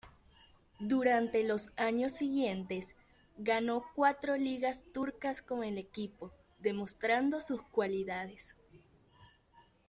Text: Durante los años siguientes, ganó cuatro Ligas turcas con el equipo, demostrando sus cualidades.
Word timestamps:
Durante 0.79 1.43
los 1.43 1.69
años 1.77 2.13
siguientes, 2.13 2.95
ganó 3.37 3.85
cuatro 3.93 4.35
Ligas 4.35 4.83
turcas 4.91 5.43
con 5.43 5.63
el 5.63 5.77
equipo, 5.77 6.33
demostrando 6.57 7.39
sus 7.39 7.61
cualidades. 7.67 8.55